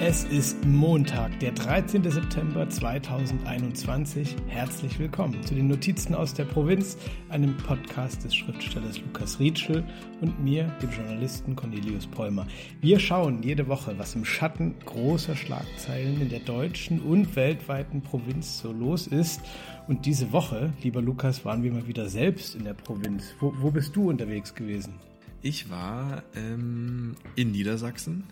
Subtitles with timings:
[0.00, 2.10] Es ist Montag, der 13.
[2.10, 4.34] September 2021.
[4.48, 6.98] Herzlich willkommen zu den Notizen aus der Provinz,
[7.28, 9.84] einem Podcast des Schriftstellers Lukas Rietschel
[10.20, 12.44] und mir, dem Journalisten Cornelius Polmer.
[12.80, 18.58] Wir schauen jede Woche, was im Schatten großer Schlagzeilen in der deutschen und weltweiten Provinz
[18.58, 19.42] so los ist.
[19.86, 23.32] Und diese Woche, lieber Lukas, waren wir mal wieder selbst in der Provinz.
[23.38, 24.94] Wo, wo bist du unterwegs gewesen?
[25.40, 28.24] Ich war ähm, in Niedersachsen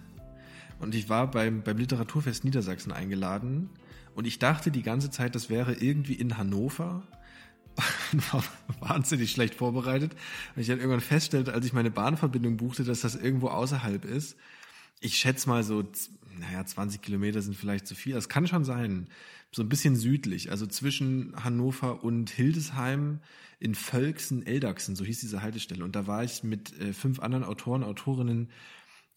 [0.82, 3.70] und ich war beim, beim Literaturfest Niedersachsen eingeladen
[4.14, 7.02] und ich dachte die ganze Zeit, das wäre irgendwie in Hannover.
[8.32, 8.44] war
[8.80, 10.12] wahnsinnig schlecht vorbereitet.
[10.54, 14.36] Und ich dann irgendwann feststellte, als ich meine Bahnverbindung buchte, dass das irgendwo außerhalb ist.
[15.00, 15.82] Ich schätze mal so,
[16.38, 18.14] naja, 20 Kilometer sind vielleicht zu viel.
[18.14, 19.08] Das kann schon sein.
[19.52, 23.20] So ein bisschen südlich, also zwischen Hannover und Hildesheim
[23.60, 25.84] in Völksen, Eldachsen, so hieß diese Haltestelle.
[25.84, 28.48] Und da war ich mit äh, fünf anderen Autoren, Autorinnen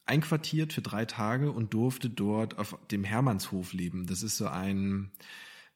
[0.05, 4.05] einquartiert für drei Tage und durfte dort auf dem Hermannshof leben.
[4.05, 5.11] Das ist so ein,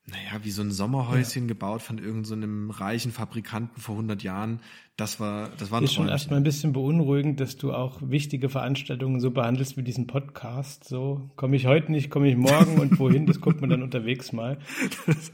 [0.05, 1.47] naja, wie so ein Sommerhäuschen ja.
[1.47, 4.61] gebaut von irgendeinem so reichen Fabrikanten vor 100 Jahren.
[4.99, 8.49] Das war, das war ein Ist schon erstmal ein bisschen beunruhigend, dass du auch wichtige
[8.49, 10.83] Veranstaltungen so behandelst wie diesen Podcast.
[10.83, 14.33] So, komme ich heute nicht, komme ich morgen und wohin, das guckt man dann unterwegs
[14.33, 14.57] mal.
[15.05, 15.31] Das,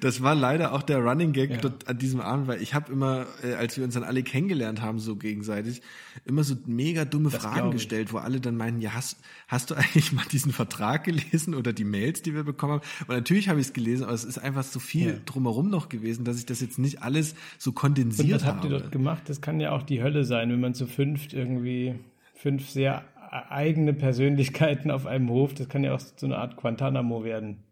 [0.00, 1.56] das war leider auch der Running Gag ja.
[1.56, 4.80] dort an diesem Abend, weil ich habe immer, äh, als wir uns dann alle kennengelernt
[4.80, 5.82] haben, so gegenseitig,
[6.24, 9.74] immer so mega dumme das Fragen gestellt, wo alle dann meinen, ja, hast, hast du
[9.74, 12.82] eigentlich mal diesen Vertrag gelesen oder die Mails, die wir bekommen haben?
[13.08, 15.16] Und natürlich habe ich es gelesen, aber es ist einfach so viel ja.
[15.26, 19.28] drumherum noch gewesen, dass ich das jetzt nicht alles so kondensiert und gemacht?
[19.28, 21.96] Das kann ja auch die Hölle sein, wenn man zu fünft irgendwie
[22.34, 27.24] fünf sehr eigene Persönlichkeiten auf einem Hof, das kann ja auch so eine Art Guantanamo
[27.24, 27.64] werden.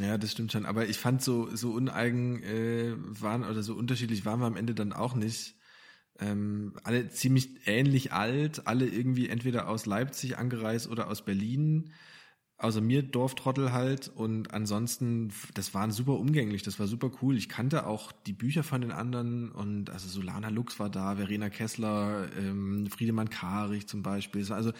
[0.00, 0.66] Ja, das stimmt schon.
[0.66, 4.74] Aber ich fand so so uneigen äh, waren oder so unterschiedlich waren wir am Ende
[4.74, 5.56] dann auch nicht.
[6.18, 11.92] Ähm, alle ziemlich ähnlich alt, alle irgendwie entweder aus Leipzig angereist oder aus Berlin
[12.60, 17.36] außer mir Dorftrottel halt und ansonsten, das waren super umgänglich, das war super cool.
[17.36, 21.48] Ich kannte auch die Bücher von den anderen und also Solana Lux war da, Verena
[21.48, 24.50] Kessler, ähm, Friedemann Karich zum Beispiel.
[24.52, 24.72] Also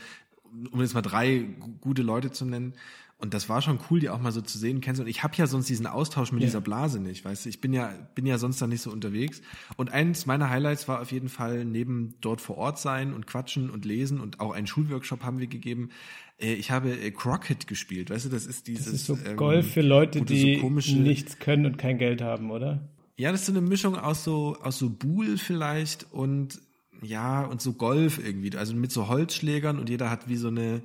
[0.71, 1.49] um jetzt mal drei
[1.81, 2.75] gute Leute zu nennen.
[3.21, 5.03] Und das war schon cool, die auch mal so zu sehen, kennst du.
[5.03, 6.47] Und ich habe ja sonst diesen Austausch mit ja.
[6.47, 7.49] dieser Blase nicht, weißt du.
[7.51, 9.43] Ich bin ja bin ja sonst da nicht so unterwegs.
[9.77, 13.69] Und eins meiner Highlights war auf jeden Fall neben dort vor Ort sein und quatschen
[13.69, 15.91] und lesen und auch einen Schulworkshop haben wir gegeben.
[16.39, 18.29] Äh, ich habe äh, Crockett gespielt, weißt du.
[18.31, 21.77] Das ist dieses das ist so ähm, Golf für Leute, die so nichts können und
[21.77, 22.89] kein Geld haben, oder?
[23.19, 26.59] Ja, das ist so eine Mischung aus so aus so Buhl vielleicht und
[27.03, 28.57] ja und so Golf irgendwie.
[28.57, 30.81] Also mit so Holzschlägern und jeder hat wie so eine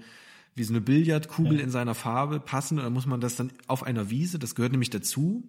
[0.56, 1.64] wie so eine Billardkugel ja.
[1.64, 2.78] in seiner Farbe passen.
[2.78, 5.44] Und dann muss man das dann auf einer Wiese, das gehört nämlich dazu,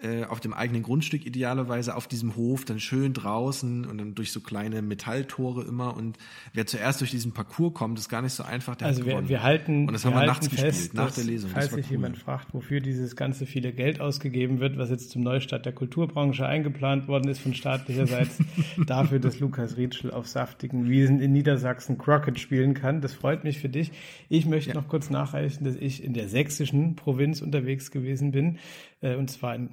[0.00, 4.30] äh, auf dem eigenen Grundstück idealerweise auf diesem Hof, dann schön draußen und dann durch
[4.30, 5.96] so kleine Metalltore immer.
[5.96, 6.18] Und
[6.52, 8.76] wer zuerst durch diesen Parcours kommt, ist gar nicht so einfach.
[8.76, 11.50] Der also wir, wir halten, und das haben wir nachts fest, gespielt, nach der Lesung.
[11.50, 11.92] Falls sich cool.
[11.96, 16.46] jemand fragt, wofür dieses ganze viele Geld ausgegeben wird, was jetzt zum Neustart der Kulturbranche
[16.46, 18.38] eingeplant worden ist von staatlicherseits,
[18.86, 23.00] dafür, dass Lukas Rietschel auf saftigen Wiesen in Niedersachsen Crockett spielen kann.
[23.00, 23.90] Das freut mich für dich.
[24.28, 24.76] Ich möchte ja.
[24.76, 28.58] noch kurz nachreichen, dass ich in der sächsischen Provinz unterwegs gewesen bin,
[29.00, 29.70] äh, und zwar in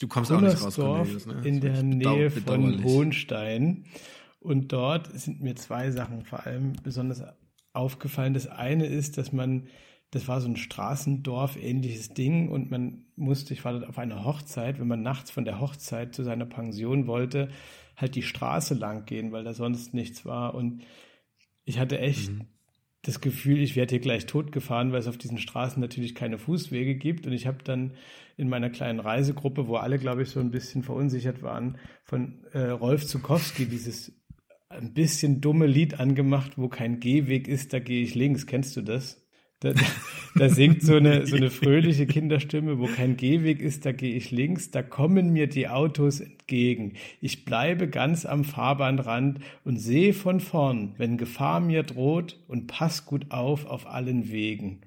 [0.00, 1.42] Du kommst auch nicht raus, Cornelius, ne?
[1.44, 3.84] in der Nähe von Hohenstein.
[4.40, 7.22] Und dort sind mir zwei Sachen vor allem besonders
[7.74, 8.32] aufgefallen.
[8.32, 9.68] Das eine ist, dass man,
[10.10, 14.24] das war so ein Straßendorf ähnliches Ding und man musste, ich war dort auf einer
[14.24, 17.50] Hochzeit, wenn man nachts von der Hochzeit zu seiner Pension wollte,
[17.94, 20.54] halt die Straße lang gehen, weil da sonst nichts war.
[20.54, 20.82] Und
[21.64, 22.46] ich hatte echt mhm
[23.02, 26.96] das Gefühl, ich werde hier gleich totgefahren, weil es auf diesen Straßen natürlich keine Fußwege
[26.96, 27.26] gibt.
[27.26, 27.92] Und ich habe dann
[28.36, 32.68] in meiner kleinen Reisegruppe, wo alle, glaube ich, so ein bisschen verunsichert waren, von äh,
[32.68, 34.12] Rolf Zukowski dieses
[34.68, 38.46] ein bisschen dumme Lied angemacht, wo kein Gehweg ist, da gehe ich links.
[38.46, 39.26] Kennst du das?
[39.60, 39.74] Da,
[40.34, 44.30] da singt so eine, so eine fröhliche Kinderstimme, wo kein Gehweg ist, da gehe ich
[44.30, 46.94] links, da kommen mir die Autos entgegen.
[47.20, 53.04] Ich bleibe ganz am Fahrbahnrand und sehe von vorn, wenn Gefahr mir droht und pass
[53.04, 54.80] gut auf auf allen Wegen.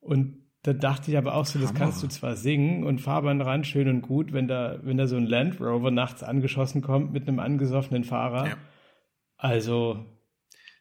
[0.00, 1.78] Und da dachte ich aber auch so, das Hammer.
[1.78, 5.26] kannst du zwar singen und Fahrbahnrand schön und gut, wenn da, wenn da so ein
[5.26, 8.48] Land Rover nachts angeschossen kommt mit einem angesoffenen Fahrer.
[8.48, 8.56] Ja.
[9.36, 10.04] Also,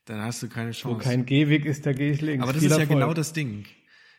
[0.08, 0.96] dann hast du keine Chance.
[0.96, 2.44] Wo kein Gehweg ist, da gehe ich links.
[2.44, 3.66] Aber das Viel ist ja genau das Ding.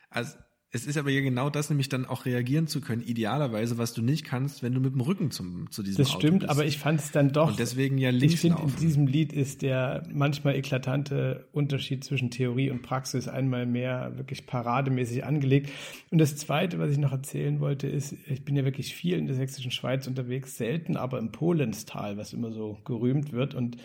[0.09, 0.35] Also
[0.71, 4.03] es ist aber ja genau das, nämlich dann auch reagieren zu können, idealerweise, was du
[4.03, 6.51] nicht kannst, wenn du mit dem Rücken zum, zu diesem Das Auto stimmt, bist.
[6.51, 7.49] aber ich fand es dann doch.
[7.49, 12.29] Und deswegen ja links Ich finde, in diesem Lied ist der manchmal eklatante Unterschied zwischen
[12.29, 15.71] Theorie und Praxis einmal mehr wirklich parademäßig angelegt.
[16.11, 19.25] Und das Zweite, was ich noch erzählen wollte, ist, ich bin ja wirklich viel in
[19.25, 23.55] der sächsischen Schweiz unterwegs, selten aber im Polenstal, was immer so gerühmt wird.
[23.55, 23.77] Und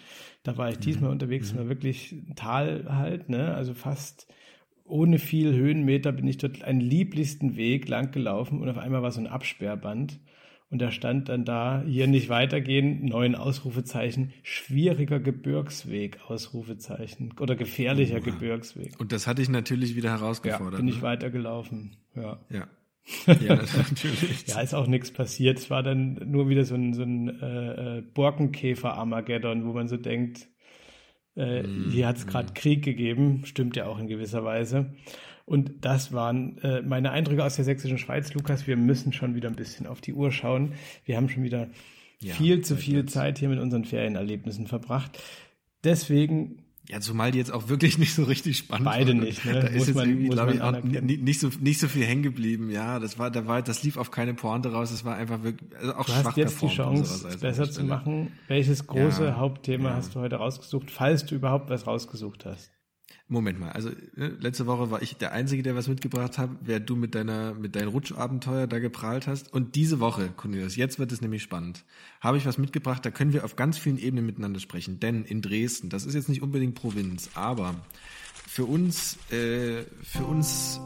[0.42, 1.14] da war ich diesmal mhm.
[1.14, 1.58] unterwegs, mhm.
[1.58, 4.26] war wirklich Tal halt, ne, also fast
[4.84, 9.12] ohne viel Höhenmeter bin ich dort einen lieblichsten Weg lang gelaufen und auf einmal war
[9.12, 10.20] so ein Absperrband.
[10.70, 18.18] Und da stand dann da, hier nicht weitergehen, neuen Ausrufezeichen, schwieriger Gebirgsweg, Ausrufezeichen, oder gefährlicher
[18.18, 18.98] oh, Gebirgsweg.
[18.98, 20.72] Und das hatte ich natürlich wieder herausgefordert.
[20.72, 21.02] Ja, bin ich ne?
[21.02, 22.40] weitergelaufen, ja.
[22.50, 22.66] Ja.
[23.26, 24.46] ja, natürlich.
[24.46, 25.58] ja, ist auch nichts passiert.
[25.58, 29.98] Es war dann nur wieder so ein, so ein äh, äh Borkenkäfer-Armageddon, wo man so
[29.98, 30.48] denkt,
[31.36, 32.54] äh, mm, hier hat es gerade mm.
[32.54, 34.94] Krieg gegeben, stimmt ja auch in gewisser Weise.
[35.46, 38.32] Und das waren äh, meine Eindrücke aus der sächsischen Schweiz.
[38.32, 40.72] Lukas, wir müssen schon wieder ein bisschen auf die Uhr schauen.
[41.04, 41.68] Wir haben schon wieder
[42.20, 45.22] ja, viel zu viel Zeit hier mit unseren Ferienerlebnissen verbracht.
[45.84, 49.20] Deswegen ja, zumal die jetzt auch wirklich nicht so richtig spannend Beide waren.
[49.20, 49.52] nicht, ne?
[49.54, 52.22] Da muss ist jetzt man, irgendwie, glaube ich, auch nicht so, nicht so viel hängen
[52.22, 52.70] geblieben.
[52.70, 54.90] Ja, das war, da war, das lief auf keine Pointe raus.
[54.90, 58.32] Das war einfach wirklich, also auch du schwach hast jetzt die Chance, besser zu machen.
[58.48, 59.96] Welches große ja, Hauptthema ja.
[59.96, 62.73] hast du heute rausgesucht, falls du überhaupt was rausgesucht hast?
[63.26, 66.78] Moment mal, also ne, letzte Woche war ich der Einzige, der was mitgebracht hat, wer
[66.78, 69.50] du mit deiner mit deinem Rutschabenteuer da geprahlt hast.
[69.50, 71.84] Und diese Woche, Cornelius, jetzt wird es nämlich spannend,
[72.20, 75.00] habe ich was mitgebracht, da können wir auf ganz vielen Ebenen miteinander sprechen.
[75.00, 77.74] Denn in Dresden, das ist jetzt nicht unbedingt Provinz, aber
[78.46, 80.78] für uns, äh, für uns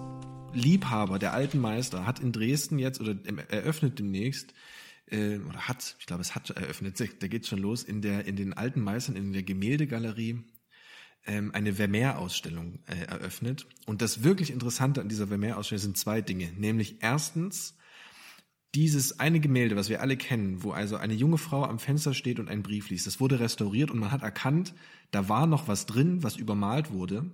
[0.55, 3.17] Liebhaber der alten Meister hat in Dresden jetzt oder
[3.49, 4.55] eröffnet demnächst
[5.11, 8.37] äh, oder hat, ich glaube, es hat eröffnet, da geht's schon los in der in
[8.37, 10.45] den alten Meistern in der Gemäldegalerie
[11.29, 13.67] ähm, eine Vermeer-Ausstellung äh, eröffnet.
[13.87, 16.51] Und das wirklich Interessante an dieser Vermeer-Ausstellung sind zwei Dinge.
[16.57, 17.77] Nämlich erstens
[18.75, 22.41] dieses eine Gemälde, was wir alle kennen, wo also eine junge Frau am Fenster steht
[22.41, 23.07] und einen Brief liest.
[23.07, 24.75] Das wurde restauriert und man hat erkannt,
[25.11, 27.31] da war noch was drin, was übermalt wurde.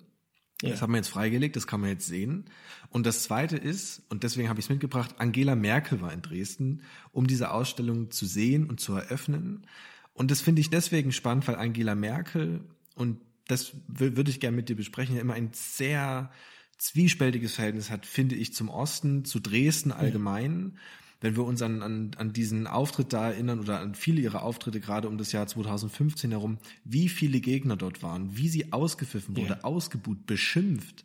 [0.63, 0.71] Ja.
[0.71, 2.45] Das haben wir jetzt freigelegt, das kann man jetzt sehen.
[2.91, 6.83] Und das Zweite ist, und deswegen habe ich es mitgebracht, Angela Merkel war in Dresden,
[7.11, 9.67] um diese Ausstellung zu sehen und zu eröffnen.
[10.13, 12.65] Und das finde ich deswegen spannend, weil Angela Merkel
[12.95, 16.31] und das würde ich gerne mit dir besprechen, ja immer ein sehr
[16.79, 20.73] zwiespältiges Verhältnis hat, finde ich, zum Osten, zu Dresden allgemein.
[20.75, 20.81] Ja.
[21.21, 24.81] Wenn wir uns an, an, an diesen Auftritt da erinnern oder an viele ihrer Auftritte
[24.81, 29.55] gerade um das Jahr 2015 herum, wie viele Gegner dort waren, wie sie ausgepfiffen wurde,
[29.55, 29.61] ja.
[29.65, 31.05] ausgebuht, beschimpft.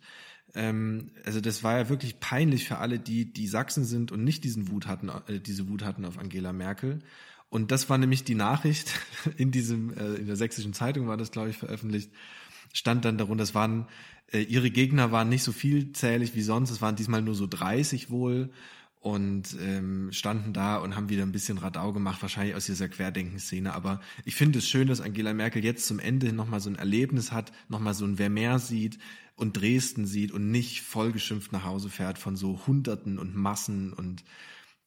[0.54, 4.44] Ähm, also das war ja wirklich peinlich für alle, die die Sachsen sind und nicht
[4.44, 6.98] diesen Wut hatten, äh, diese Wut hatten auf Angela Merkel.
[7.50, 8.92] Und das war nämlich die Nachricht
[9.36, 12.10] in diesem, äh, in der sächsischen Zeitung war das, glaube ich, veröffentlicht,
[12.72, 13.86] stand dann darunter, das waren,
[14.32, 18.10] äh, ihre Gegner waren nicht so vielzählig wie sonst, es waren diesmal nur so 30
[18.10, 18.50] wohl
[19.00, 23.72] und ähm, standen da und haben wieder ein bisschen Radau gemacht, wahrscheinlich aus dieser Querdenkenszene.
[23.72, 27.32] Aber ich finde es schön, dass Angela Merkel jetzt zum Ende nochmal so ein Erlebnis
[27.32, 28.98] hat, nochmal so ein Vermeer sieht
[29.36, 34.22] und Dresden sieht und nicht vollgeschimpft nach Hause fährt von so Hunderten und Massen und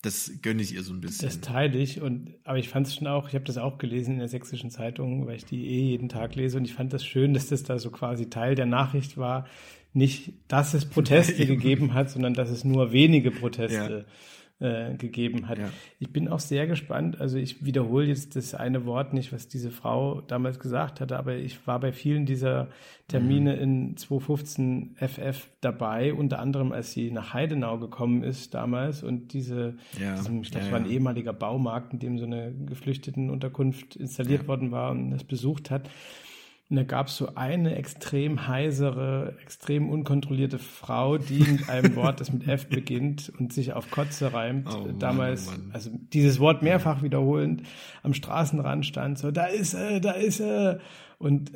[0.03, 1.27] das gönne ich ihr so ein bisschen.
[1.27, 4.13] Das teile ich und aber ich fand es schon auch, ich habe das auch gelesen
[4.13, 7.05] in der sächsischen Zeitung, weil ich die eh jeden Tag lese und ich fand das
[7.05, 9.47] schön, dass das da so quasi Teil der Nachricht war.
[9.93, 14.13] Nicht, dass es Proteste gegeben hat, sondern dass es nur wenige Proteste ja
[14.63, 15.59] äh, gegeben hat.
[15.59, 15.69] Ja.
[15.99, 17.19] Ich bin auch sehr gespannt.
[17.19, 21.35] Also ich wiederhole jetzt das eine Wort nicht, was diese Frau damals gesagt hatte, aber
[21.35, 22.69] ich war bei vielen dieser
[23.09, 23.61] Termine mhm.
[23.61, 29.75] in 2015 FF dabei, unter anderem als sie nach Heidenau gekommen ist damals und diese,
[29.99, 30.15] ja.
[30.15, 34.47] diesem, ich glaube, ja, es war ein ehemaliger Baumarkt, in dem so eine Geflüchtetenunterkunft installiert
[34.47, 35.89] worden war und das besucht hat.
[36.69, 42.19] Und da gab es so eine extrem heisere, extrem unkontrollierte Frau, die mit einem Wort,
[42.19, 46.63] das mit F beginnt und sich auf Kotze reimt, oh, damals, Mann, also dieses Wort
[46.63, 47.63] mehrfach wiederholend,
[48.01, 50.79] am Straßenrand stand, so, da ist er, da ist er.
[51.19, 51.51] Und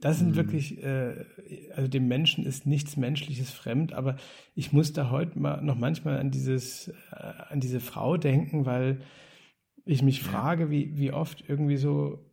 [0.00, 0.36] das sind mhm.
[0.36, 1.24] wirklich, äh,
[1.74, 4.16] also dem Menschen ist nichts Menschliches fremd, aber
[4.54, 9.00] ich muss da heute mal noch manchmal an dieses, äh, an diese Frau denken, weil
[9.84, 12.27] ich mich frage, wie, wie oft irgendwie so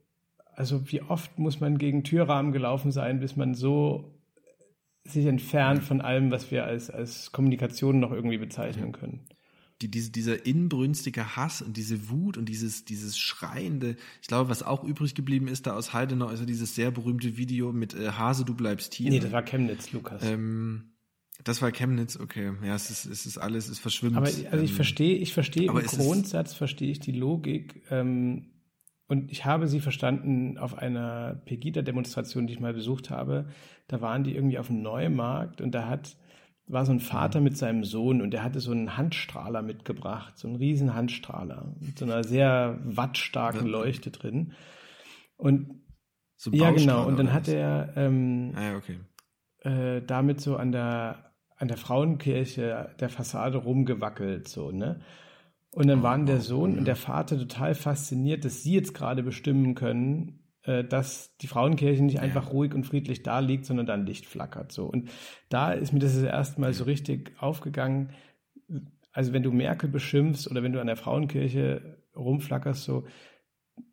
[0.55, 4.15] also wie oft muss man gegen Türrahmen gelaufen sein, bis man so
[5.03, 9.21] sich entfernt von allem, was wir als, als Kommunikation noch irgendwie bezeichnen können.
[9.81, 14.63] Die, diese, dieser inbrünstige Hass und diese Wut und dieses, dieses Schreiende, ich glaube, was
[14.63, 18.11] auch übrig geblieben ist da aus Heidenau, ist ja dieses sehr berühmte Video mit äh,
[18.11, 19.11] Hase, du bleibst hier.
[19.11, 20.23] Nee, das war Chemnitz, Lukas.
[20.23, 20.93] Ähm,
[21.43, 22.53] das war Chemnitz, okay.
[22.63, 24.15] Ja, es ist, es ist alles, es verschwimmt.
[24.15, 28.54] Aber also ich ähm, verstehe, ich verstehe im Grundsatz verstehe ich die Logik, ähm,
[29.07, 33.45] und ich habe sie verstanden auf einer Pegida-Demonstration, die ich mal besucht habe.
[33.87, 36.17] Da waren die irgendwie auf dem Neumarkt und da hat,
[36.67, 40.47] war so ein Vater mit seinem Sohn und der hatte so einen Handstrahler mitgebracht, so
[40.47, 44.53] einen riesen Handstrahler mit so einer sehr wattstarken Leuchte drin.
[45.37, 45.83] Und
[46.35, 47.05] so ja, genau.
[47.05, 48.99] Und dann hat er ähm, ah, okay.
[49.59, 54.99] äh, damit so an der an der Frauenkirche der Fassade rumgewackelt, so ne.
[55.75, 59.75] Und dann waren der Sohn und der Vater total fasziniert, dass sie jetzt gerade bestimmen
[59.75, 64.25] können, äh, dass die Frauenkirche nicht einfach ruhig und friedlich da liegt, sondern dann Licht
[64.25, 64.71] flackert.
[64.71, 64.85] So.
[64.85, 65.09] Und
[65.49, 68.11] da ist mir das das erste Mal so richtig aufgegangen.
[69.11, 73.03] Also wenn du Merkel beschimpfst oder wenn du an der Frauenkirche rumflackerst, so,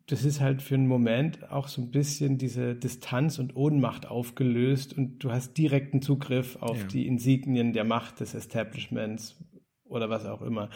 [0.07, 4.97] das ist halt für einen Moment auch so ein bisschen diese Distanz und Ohnmacht aufgelöst
[4.97, 6.87] und du hast direkten Zugriff auf ja.
[6.87, 9.35] die Insignien der Macht des Establishments
[9.83, 10.69] oder was auch immer.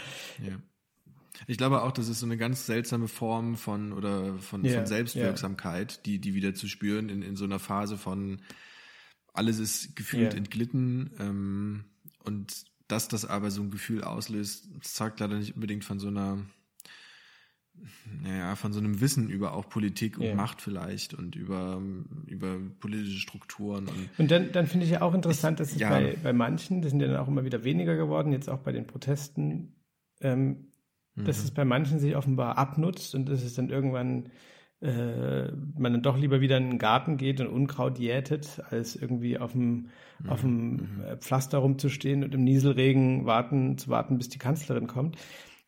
[0.46, 0.58] Ja.
[1.46, 4.86] Ich glaube auch, das ist so eine ganz seltsame Form von oder von, yeah, von
[4.86, 6.02] Selbstwirksamkeit, yeah.
[6.06, 8.42] die, die wieder zu spüren in, in so einer Phase von
[9.34, 10.38] alles ist gefühlt yeah.
[10.38, 11.84] entglitten ähm,
[12.24, 16.40] und dass das aber so ein Gefühl auslöst, sagt leider nicht unbedingt von so einer
[18.24, 20.36] naja, von so einem Wissen über auch Politik und.
[20.36, 21.82] Macht vielleicht und über,
[22.26, 23.88] über politische Strukturen.
[23.88, 25.90] Und, und dann, dann finde ich ja auch interessant, dass es ja.
[25.90, 28.72] bei, bei manchen, das sind ja dann auch immer wieder weniger geworden, jetzt auch bei
[28.72, 29.76] den Protesten,
[30.22, 30.72] ähm,
[31.18, 31.26] mhm.
[31.26, 34.30] dass es bei manchen sich offenbar abnutzt und dass es dann irgendwann
[34.80, 39.38] äh, man dann doch lieber wieder in den Garten geht und Unkraut jätet, als irgendwie
[39.38, 40.30] auf dem, mhm.
[40.30, 41.04] auf dem mhm.
[41.20, 45.18] Pflaster rumzustehen und im Nieselregen warten, zu warten, bis die Kanzlerin kommt.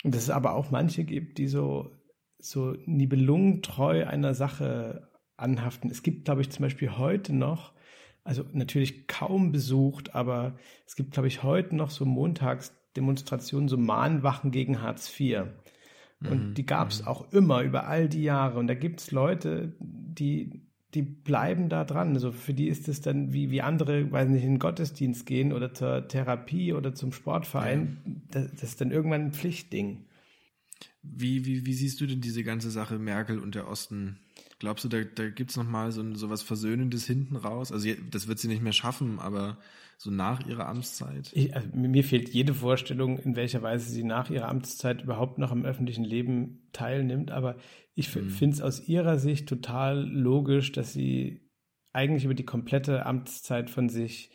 [0.03, 1.91] Und dass es aber auch manche gibt, die so
[2.39, 5.91] so nibelungentreu einer Sache anhaften.
[5.91, 7.73] Es gibt, glaube ich, zum Beispiel heute noch,
[8.23, 12.05] also natürlich kaum besucht, aber es gibt, glaube ich, heute noch so
[13.01, 15.45] Montagsdemonstrationen, so Mahnwachen gegen Hartz IV.
[16.21, 16.53] Und mhm.
[16.53, 17.07] die gab es mhm.
[17.07, 18.59] auch immer über all die Jahre.
[18.59, 20.61] Und da gibt es Leute, die,
[20.93, 22.13] die bleiben da dran.
[22.13, 25.53] Also für die ist es dann wie, wie andere, weiß nicht, in den Gottesdienst gehen
[25.53, 27.97] oder zur Therapie oder zum Sportverein.
[28.05, 28.13] Ja.
[28.31, 30.05] Das, das ist dann irgendwann ein Pflichtding.
[31.01, 34.19] Wie, wie, wie siehst du denn diese ganze Sache Merkel und der Osten?
[34.59, 37.71] Glaubst du, da, da gibt es nochmal so, so was Versöhnendes hinten raus?
[37.71, 39.57] Also das wird sie nicht mehr schaffen, aber
[39.97, 41.31] so nach ihrer Amtszeit?
[41.33, 45.51] Ich, also mir fehlt jede Vorstellung, in welcher Weise sie nach ihrer Amtszeit überhaupt noch
[45.51, 47.31] am öffentlichen Leben teilnimmt.
[47.31, 47.55] Aber
[47.95, 48.29] ich mhm.
[48.29, 51.49] finde es aus ihrer Sicht total logisch, dass sie
[51.93, 54.29] eigentlich über die komplette Amtszeit von sich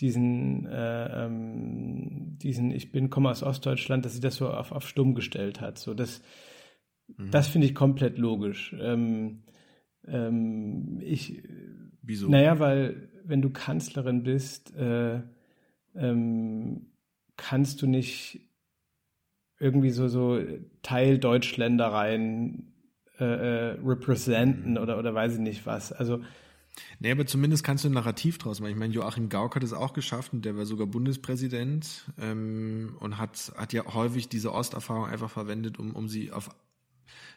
[0.00, 4.86] diesen, äh, ähm, diesen Ich bin, komme aus Ostdeutschland, dass sie das so auf, auf
[4.86, 5.78] stumm gestellt hat.
[5.78, 6.22] So, das,
[7.16, 7.30] mhm.
[7.30, 8.74] das finde ich komplett logisch.
[8.78, 9.44] Ähm,
[10.06, 11.42] ähm, ich,
[12.02, 12.28] Wieso?
[12.28, 15.20] Naja, weil wenn du Kanzlerin bist, äh,
[15.94, 16.86] ähm,
[17.36, 18.40] kannst du nicht
[19.58, 20.40] irgendwie so, so
[20.82, 22.72] Teil Deutschländereien
[23.20, 24.78] äh, äh, representen mhm.
[24.78, 25.92] oder, oder weiß ich nicht was.
[25.92, 26.20] Also
[27.00, 28.70] Nee, aber zumindest kannst du ein Narrativ draus machen.
[28.70, 33.18] Ich meine, Joachim Gauck hat es auch geschafft und der war sogar Bundespräsident ähm, und
[33.18, 36.48] hat, hat ja häufig diese Osterfahrung einfach verwendet, um, um sie auf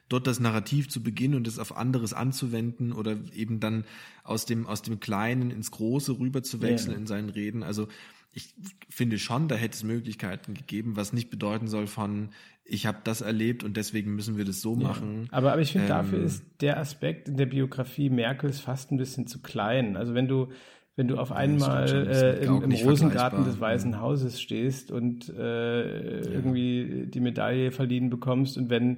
[0.10, 3.86] dort das Narrativ zu beginnen und es auf anderes anzuwenden oder eben dann
[4.24, 6.98] aus dem, aus dem Kleinen ins Große rüber zu wechseln ja.
[6.98, 7.64] in seinen Reden.
[7.64, 7.88] Also
[8.34, 8.54] ich
[8.90, 12.30] finde schon, da hätte es Möglichkeiten gegeben, was nicht bedeuten soll von,
[12.66, 14.88] ich habe das erlebt und deswegen müssen wir das so ja.
[14.88, 15.30] machen.
[15.32, 18.98] Aber, aber ich finde, ähm, dafür ist der Aspekt in der Biografie Merkels fast ein
[18.98, 19.96] bisschen zu klein.
[19.96, 20.50] Also wenn du,
[20.98, 26.32] wenn du auf einmal äh, im, im Rosengarten des Weißen Hauses stehst und äh, ja.
[26.32, 28.98] irgendwie die Medaille verliehen bekommst und wenn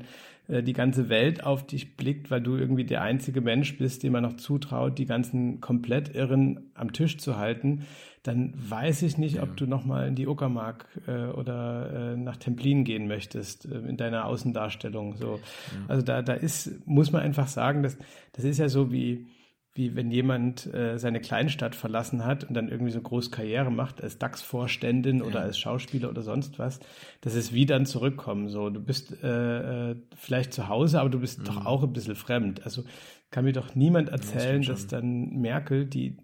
[0.50, 4.24] die ganze Welt auf dich blickt, weil du irgendwie der einzige Mensch bist, dem man
[4.24, 7.86] noch zutraut, die ganzen komplett Irren am Tisch zu halten,
[8.24, 9.44] dann weiß ich nicht, ja.
[9.44, 13.96] ob du nochmal in die Uckermark äh, oder äh, nach Templin gehen möchtest äh, in
[13.96, 15.16] deiner Außendarstellung.
[15.16, 15.36] So.
[15.36, 15.42] Ja.
[15.88, 17.98] Also da, da ist, muss man einfach sagen, dass,
[18.34, 19.28] das ist ja so wie,
[19.78, 23.72] wie wenn jemand äh, seine Kleinstadt verlassen hat und dann irgendwie so eine große Karriere
[23.72, 25.26] macht als DAX-Vorständin ja.
[25.26, 26.80] oder als Schauspieler oder sonst was,
[27.22, 28.50] das ist wie dann zurückkommen.
[28.50, 31.46] So, du bist äh, äh vielleicht zu Hause, aber du bist mhm.
[31.46, 32.64] doch auch ein bisschen fremd.
[32.66, 32.84] Also
[33.30, 36.18] kann mir doch niemand erzählen, ja, das dass dann Merkel, die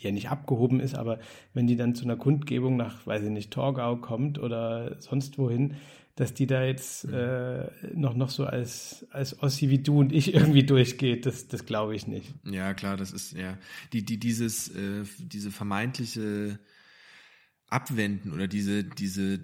[0.00, 1.18] die ja nicht abgehoben ist, aber
[1.52, 5.74] wenn die dann zu einer Kundgebung nach, weiß ich nicht, Torgau kommt oder sonst wohin,
[6.16, 7.14] dass die da jetzt mhm.
[7.14, 11.66] äh, noch, noch so als, als Ossi wie du und ich irgendwie durchgeht, das, das
[11.66, 12.34] glaube ich nicht.
[12.44, 13.58] Ja, klar, das ist, ja,
[13.92, 16.58] die, die, dieses, äh, diese vermeintliche
[17.68, 19.40] Abwenden oder diese, diese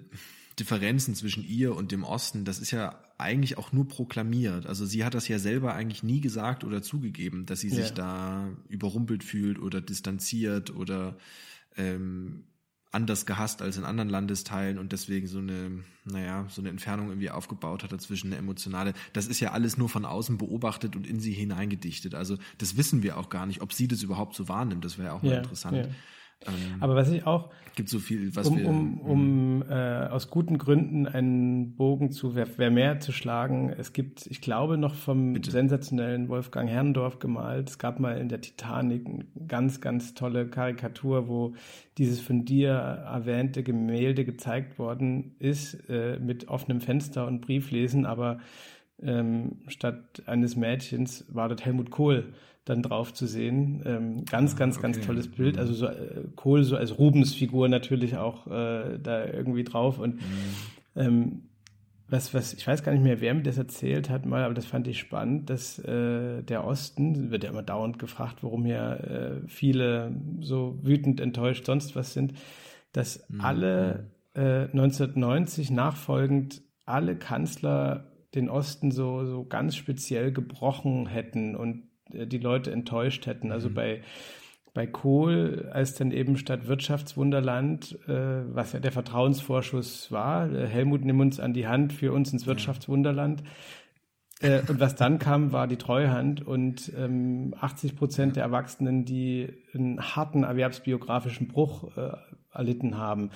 [0.59, 4.65] Differenzen zwischen ihr und dem Osten, das ist ja eigentlich auch nur proklamiert.
[4.65, 7.75] Also sie hat das ja selber eigentlich nie gesagt oder zugegeben, dass sie ja.
[7.75, 11.17] sich da überrumpelt fühlt oder distanziert oder
[11.75, 12.43] ähm,
[12.97, 17.29] anders gehasst als in anderen Landesteilen und deswegen so eine, naja, so eine Entfernung irgendwie
[17.29, 18.93] aufgebaut hat dazwischen, eine emotionale.
[19.13, 22.15] Das ist ja alles nur von außen beobachtet und in sie hineingedichtet.
[22.15, 24.83] Also das wissen wir auch gar nicht, ob sie das überhaupt so wahrnimmt.
[24.83, 25.77] Das wäre auch mal ja, interessant.
[25.77, 25.91] Ja.
[26.45, 30.29] Ähm, Aber was ich auch gibt so viel, was um, wir um, um äh, aus
[30.29, 33.69] guten Gründen einen Bogen zu wer, wer mehr zu schlagen.
[33.69, 35.51] Es gibt, ich glaube, noch vom Bitte.
[35.51, 37.69] sensationellen Wolfgang Herrndorf gemalt.
[37.69, 41.53] Es gab mal in der Titanic eine ganz, ganz tolle Karikatur, wo
[41.99, 48.39] dieses von dir erwähnte Gemälde gezeigt worden ist äh, mit offenem Fenster und Brieflesen, aber
[48.99, 52.33] ähm, statt eines Mädchens war dort Helmut Kohl
[52.69, 53.81] dann drauf zu sehen.
[53.85, 54.83] Ähm, ganz, ah, ganz, okay.
[54.83, 55.55] ganz tolles Bild.
[55.55, 55.59] Mhm.
[55.59, 59.99] Also so äh, Kohl so als Rubens-Figur natürlich auch äh, da irgendwie drauf.
[59.99, 60.21] Und mhm.
[60.95, 61.41] ähm,
[62.09, 64.65] was, was, ich weiß gar nicht mehr, wer mir das erzählt hat mal, aber das
[64.65, 69.47] fand ich spannend, dass äh, der Osten, wird ja immer dauernd gefragt, warum hier äh,
[69.47, 72.33] viele so wütend, enttäuscht, sonst was sind,
[72.93, 73.41] dass mhm.
[73.41, 81.86] alle äh, 1990 nachfolgend alle Kanzler den Osten so, so ganz speziell gebrochen hätten und
[82.09, 83.51] die Leute enttäuscht hätten.
[83.51, 83.73] Also mhm.
[83.73, 84.01] bei,
[84.73, 91.03] bei Kohl, als dann eben statt Wirtschaftswunderland, äh, was ja der Vertrauensvorschuss war, äh, Helmut
[91.03, 93.43] nimm uns an die Hand für uns ins Wirtschaftswunderland.
[94.39, 99.51] Äh, und was dann kam, war die Treuhand und ähm, 80 Prozent der Erwachsenen, die
[99.73, 102.11] einen harten erwerbsbiografischen Bruch äh,
[102.57, 103.29] erlitten haben.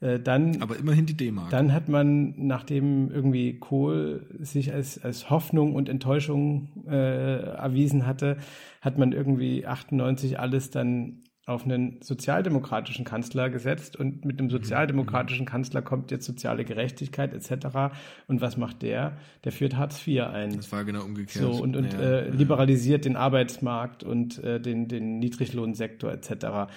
[0.00, 1.50] Äh, dann, Aber immerhin die D-Mark.
[1.50, 8.36] Dann hat man, nachdem irgendwie Kohl sich als, als Hoffnung und Enttäuschung äh, erwiesen hatte,
[8.80, 14.52] hat man irgendwie 98 alles dann auf einen sozialdemokratischen Kanzler gesetzt und mit einem mhm.
[14.52, 17.94] sozialdemokratischen Kanzler kommt jetzt soziale Gerechtigkeit etc.
[18.26, 19.18] Und was macht der?
[19.44, 20.56] Der führt Hartz IV ein.
[20.56, 21.44] Das war genau umgekehrt.
[21.44, 23.10] So und, und ja, äh, liberalisiert ja.
[23.10, 26.72] den Arbeitsmarkt und äh, den, den Niedriglohnsektor etc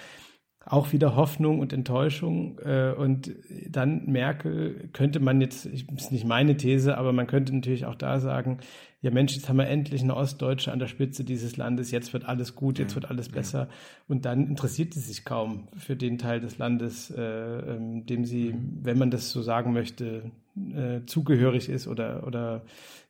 [0.70, 2.58] auch wieder Hoffnung und Enttäuschung.
[2.64, 3.34] Äh, und
[3.68, 8.20] dann Merkel könnte man jetzt, ist nicht meine These, aber man könnte natürlich auch da
[8.20, 8.58] sagen,
[9.00, 12.24] ja Mensch, jetzt haben wir endlich eine Ostdeutsche an der Spitze dieses Landes, jetzt wird
[12.24, 13.60] alles gut, jetzt wird alles besser.
[13.60, 13.68] Ja.
[14.08, 18.52] Und dann interessiert sie sich kaum für den Teil des Landes, äh, ähm, dem sie,
[18.52, 18.78] mhm.
[18.82, 20.32] wenn man das so sagen möchte,
[20.74, 22.62] äh, zugehörig ist oder, oder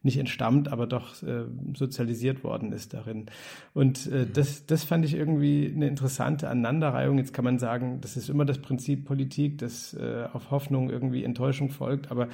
[0.02, 3.26] nicht entstammt, aber doch äh, sozialisiert worden ist darin.
[3.73, 4.33] Und äh, mhm.
[4.35, 7.16] das, das fand ich irgendwie eine interessante Aneinanderreihung.
[7.16, 11.25] Jetzt kann man sagen, das ist immer das Prinzip Politik, dass äh, auf Hoffnung irgendwie
[11.25, 12.28] Enttäuschung folgt, aber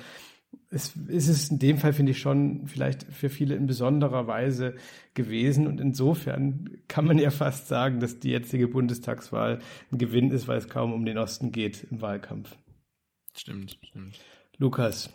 [0.74, 4.74] es ist es in dem Fall, finde ich, schon vielleicht für viele in besonderer Weise
[5.14, 5.66] gewesen.
[5.66, 9.60] Und insofern kann man ja fast sagen, dass die jetzige Bundestagswahl
[9.92, 12.56] ein Gewinn ist, weil es kaum um den Osten geht im Wahlkampf.
[13.36, 14.18] Stimmt, stimmt.
[14.58, 15.10] Lukas,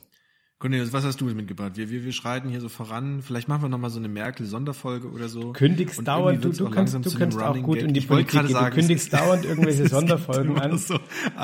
[0.60, 1.78] Cornelius, was hast du mitgebracht?
[1.78, 3.22] Wir, wir, wir schreiten hier so voran.
[3.22, 5.54] Vielleicht machen wir nochmal so eine Merkel-Sonderfolge oder so.
[5.54, 7.88] Kündigst dauernd, du, du kannst, du kannst auch gut Gag.
[7.88, 8.54] in die Politik gehen.
[8.54, 10.78] Du kündigst dauernd irgendwelche Sonderfolgen an.
[10.78, 11.00] So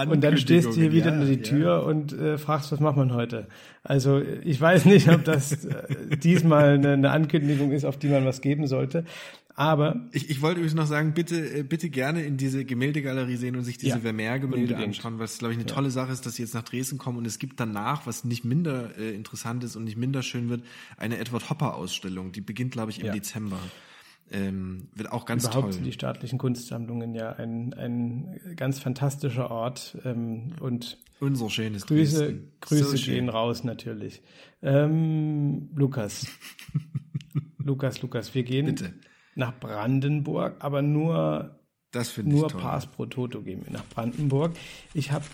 [0.09, 1.77] und dann stehst du hier wieder ja, in die Tür ja.
[1.77, 3.47] und äh, fragst, was macht man heute?
[3.83, 8.25] Also ich weiß nicht, ob das äh, diesmal eine, eine Ankündigung ist, auf die man
[8.25, 9.05] was geben sollte.
[9.57, 13.55] Aber ich, ich wollte übrigens noch sagen, bitte, äh, bitte gerne in diese Gemäldegalerie sehen
[13.55, 15.73] und sich diese ja, Vermeer-Gemälde anschauen, was glaube ich eine ja.
[15.73, 18.43] tolle Sache ist, dass sie jetzt nach Dresden kommen und es gibt danach, was nicht
[18.43, 20.63] minder äh, interessant ist und nicht minder schön wird,
[20.97, 22.33] eine Edward Hopper-Ausstellung.
[22.33, 23.13] Die beginnt, glaube ich, im ja.
[23.13, 23.59] Dezember.
[24.29, 25.73] Ähm, wird auch ganz Überhaupt toll.
[25.73, 32.17] sind die staatlichen Kunstsammlungen ja ein, ein ganz fantastischer Ort ähm, und unser schönes Grüße,
[32.17, 32.51] Dresden.
[32.59, 34.21] Grüße so gehen raus natürlich.
[34.61, 36.27] Ähm, Lukas,
[37.57, 38.65] Lukas, Lukas, wir gehen.
[38.65, 38.93] Bitte
[39.35, 41.59] nach Brandenburg, aber nur,
[41.91, 44.53] das nur Pass pro Toto gehen wir nach Brandenburg.
[44.93, 45.25] Ich habe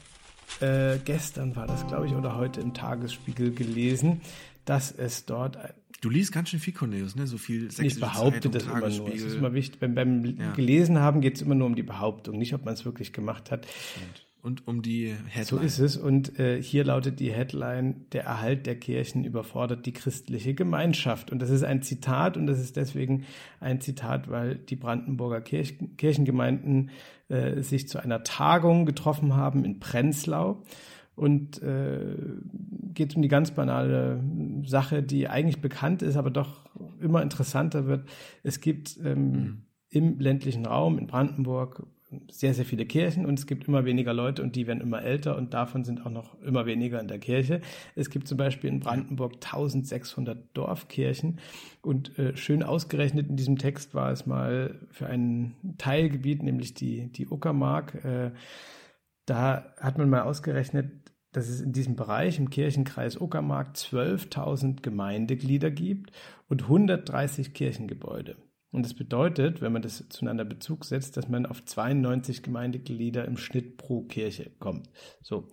[0.60, 4.22] äh, gestern war das, glaube ich, oder heute im Tagesspiegel gelesen,
[4.66, 5.58] dass es dort.
[6.02, 7.28] Du liest ganz schön viel, Cornelius, ne?
[7.28, 9.14] So viel Ich behaupte Zeitung, das immer nur.
[9.14, 9.80] Es ist immer wichtig.
[9.80, 10.52] Beim, beim ja.
[10.54, 13.52] Gelesen haben geht es immer nur um die Behauptung, nicht ob man es wirklich gemacht
[13.52, 13.68] hat.
[13.68, 15.46] Stimmt und um die Headline.
[15.46, 15.98] So ist es.
[15.98, 21.32] Und äh, hier lautet die Headline, der Erhalt der Kirchen überfordert die christliche Gemeinschaft.
[21.32, 23.26] Und das ist ein Zitat und das ist deswegen
[23.60, 26.90] ein Zitat, weil die Brandenburger Kirch Kirchengemeinden
[27.30, 30.64] äh, sich zu einer Tagung getroffen haben in Prenzlau.
[31.14, 32.16] Und äh,
[32.94, 34.24] geht um die ganz banale
[34.66, 36.66] Sache, die eigentlich bekannt ist, aber doch
[37.00, 38.08] immer interessanter wird.
[38.44, 39.62] Es gibt ähm, mhm.
[39.90, 41.86] im ländlichen Raum in Brandenburg
[42.30, 45.38] sehr, sehr viele Kirchen und es gibt immer weniger Leute und die werden immer älter
[45.38, 47.62] und davon sind auch noch immer weniger in der Kirche.
[47.96, 51.40] Es gibt zum Beispiel in Brandenburg 1600 Dorfkirchen
[51.82, 57.12] und äh, schön ausgerechnet in diesem Text war es mal für ein Teilgebiet, nämlich die,
[57.12, 58.04] die Uckermark.
[58.04, 58.32] Äh,
[59.26, 60.92] da hat man mal ausgerechnet,
[61.32, 66.12] dass es in diesem Bereich im Kirchenkreis Uckermark 12.000 Gemeindeglieder gibt
[66.50, 68.36] und 130 Kirchengebäude.
[68.72, 73.38] Und das bedeutet, wenn man das zueinander Bezug setzt, dass man auf 92 Gemeindeglieder im
[73.38, 74.90] Schnitt pro Kirche kommt.
[75.22, 75.48] So.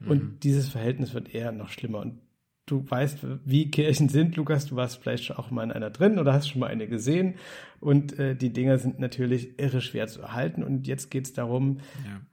[0.00, 0.40] Und mhm.
[0.42, 2.00] dieses Verhältnis wird eher noch schlimmer.
[2.00, 2.20] Und
[2.66, 4.66] du weißt, wie Kirchen sind, Lukas.
[4.66, 7.36] Du warst vielleicht auch mal in einer drin oder hast schon mal eine gesehen.
[7.78, 10.64] Und äh, die Dinger sind natürlich irre schwer zu erhalten.
[10.64, 11.78] Und jetzt geht es darum,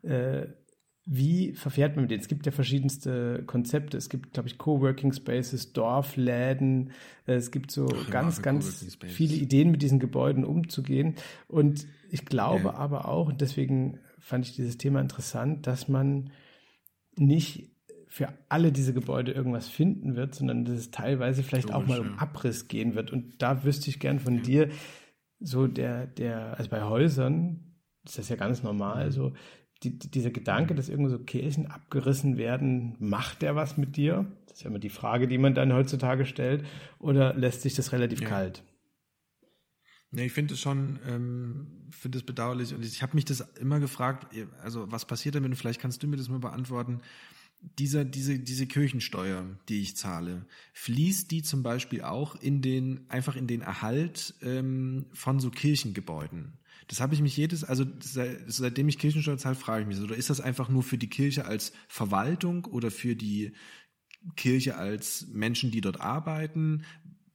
[0.04, 0.10] ja.
[0.10, 0.47] äh,
[1.13, 2.21] wie verfährt man mit denen?
[2.21, 3.97] Es gibt ja verschiedenste Konzepte.
[3.97, 6.91] Es gibt, glaube ich, Coworking Spaces, Dorfläden.
[7.26, 11.15] Es gibt so Ach, ganz, ganz viele Ideen, mit diesen Gebäuden umzugehen.
[11.50, 12.76] Und ich glaube ja.
[12.76, 16.32] aber auch, und deswegen fand ich dieses Thema interessant, dass man
[17.17, 17.76] nicht
[18.08, 22.00] für alle diese Gebäude irgendwas finden wird, sondern dass es teilweise vielleicht Logisch, auch mal
[22.00, 23.12] um Abriss gehen wird.
[23.12, 24.41] Und da wüsste ich gern von ja.
[24.43, 24.69] dir,
[25.41, 29.34] so der, der, also bei Häusern ist das ja ganz normal, so
[29.84, 34.26] die, dieser Gedanke, dass irgendwo so Kirchen abgerissen werden, macht der was mit dir?
[34.46, 36.65] Das ist ja immer die Frage, die man dann heutzutage stellt.
[37.00, 38.28] Oder lässt sich das relativ ja.
[38.28, 38.63] kalt?
[40.12, 43.80] Nee, ich finde es schon, ähm, finde es bedauerlich und ich habe mich das immer
[43.80, 44.28] gefragt,
[44.62, 47.00] also was passiert damit vielleicht kannst du mir das mal beantworten.
[47.78, 53.36] Dieser, diese, diese Kirchensteuer, die ich zahle, fließt die zum Beispiel auch in den, einfach
[53.36, 56.54] in den Erhalt ähm, von so Kirchengebäuden?
[56.88, 60.04] Das habe ich mich jedes, also seit, seitdem ich Kirchensteuer zahle, frage ich mich so,
[60.04, 63.54] oder ist das einfach nur für die Kirche als Verwaltung oder für die
[64.36, 66.84] Kirche als Menschen, die dort arbeiten?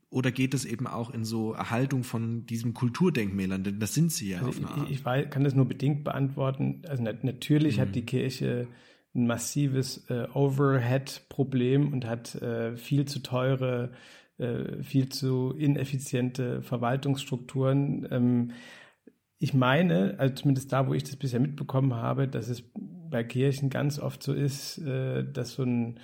[0.08, 3.64] Oder geht es eben auch in so Erhaltung von diesen Kulturdenkmälern?
[3.64, 4.90] Denn das sind sie ja also auf eine Art.
[4.90, 6.82] Ich, ich kann das nur bedingt beantworten.
[6.88, 7.80] Also natürlich mhm.
[7.80, 8.68] hat die Kirche
[9.16, 13.90] ein massives äh, Overhead-Problem und hat äh, viel zu teure,
[14.38, 18.06] äh, viel zu ineffiziente Verwaltungsstrukturen.
[18.10, 18.52] Ähm,
[19.38, 23.70] ich meine, also zumindest da, wo ich das bisher mitbekommen habe, dass es bei Kirchen
[23.70, 25.98] ganz oft so ist, äh, dass so, ein,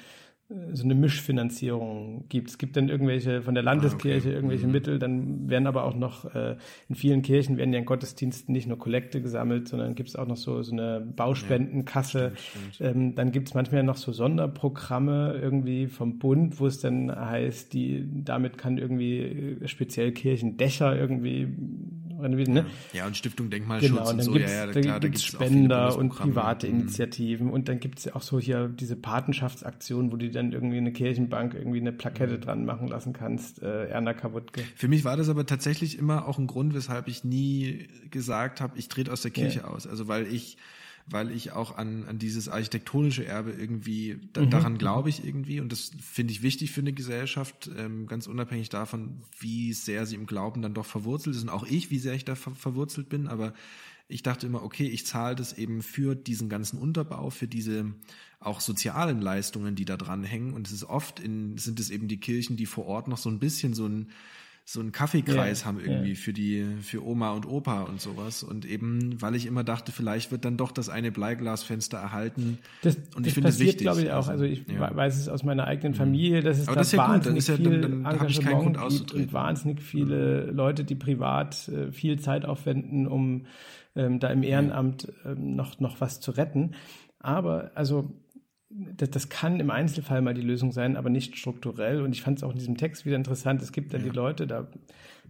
[0.73, 2.51] so eine Mischfinanzierung gibt.
[2.51, 4.35] Es gibt dann irgendwelche von der Landeskirche ah, okay.
[4.35, 4.73] irgendwelche mhm.
[4.73, 6.57] Mittel, dann werden aber auch noch äh,
[6.89, 10.27] in vielen Kirchen werden ja in Gottesdiensten nicht nur Kollekte gesammelt, sondern gibt es auch
[10.27, 12.19] noch so, so eine Bauspendenkasse.
[12.19, 12.97] Ja, stimmt, stimmt.
[12.97, 17.73] Ähm, dann gibt es manchmal noch so Sonderprogramme irgendwie vom Bund, wo es dann heißt,
[17.73, 21.49] die damit kann irgendwie speziell Kirchendächer irgendwie
[22.23, 22.53] renovieren.
[22.53, 22.67] Ne?
[22.93, 24.33] Ja, und Stiftung Denkmalschutz genau, und, und so.
[24.33, 26.81] Gibt's, ja, ja, klar, da gibt es Spender und private mhm.
[26.81, 27.51] Initiativen.
[27.51, 30.93] Und dann gibt es ja auch so hier diese Patenschaftsaktionen, wo du dann irgendwie eine
[30.93, 32.41] Kirchenbank irgendwie eine Plakette mhm.
[32.41, 34.63] dran machen lassen kannst, äh, Erna Kawutke.
[34.75, 38.79] Für mich war das aber tatsächlich immer auch ein Grund, weshalb ich nie gesagt habe,
[38.79, 39.65] ich trete aus der Kirche ja.
[39.67, 39.87] aus.
[39.87, 40.57] Also weil ich
[41.07, 44.51] weil ich auch an, an dieses architektonische Erbe irgendwie, da, mhm.
[44.51, 45.61] daran glaube ich irgendwie.
[45.61, 50.15] Und das finde ich wichtig für eine Gesellschaft, ähm, ganz unabhängig davon, wie sehr sie
[50.15, 53.09] im Glauben dann doch verwurzelt ist und auch ich, wie sehr ich da ver verwurzelt
[53.09, 53.55] bin, aber
[54.09, 57.95] ich dachte immer, okay, ich zahle das eben für diesen ganzen Unterbau, für diese
[58.41, 60.53] auch sozialen Leistungen, die da dran hängen.
[60.53, 63.31] Und es ist oft in, sind es eben die Kirchen, die vor Ort noch so
[63.31, 64.11] ein bisschen so ein
[64.65, 66.17] so einen Kaffeekreis ja, haben irgendwie ja.
[66.17, 68.43] für die, für Oma und Opa und sowas.
[68.45, 72.59] Und eben, weil ich immer dachte, vielleicht wird dann doch das eine Bleiglasfenster erhalten.
[72.83, 73.83] Das, und ich finde es wichtig.
[73.83, 74.29] glaube ich auch.
[74.29, 74.95] Also ich ja.
[74.95, 77.59] weiß es aus meiner eigenen Familie, dass es Aber da das ist ja wahnsinnig gut.
[77.59, 82.21] Dann ist ja, dann, dann Engagement gibt und wahnsinnig viele Leute, die privat äh, viel
[82.21, 83.47] Zeit aufwenden, um
[83.97, 86.73] ähm, da im Ehrenamt ähm, noch, noch was zu retten.
[87.19, 88.13] Aber also
[88.97, 92.03] das, das kann im Einzelfall mal die Lösung sein, aber nicht strukturell.
[92.03, 93.63] Und ich fand es auch in diesem Text wieder interessant.
[93.63, 94.11] Es gibt dann ja.
[94.11, 94.69] die Leute, da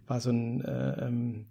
[0.07, 1.45] war so ein äh, ähm,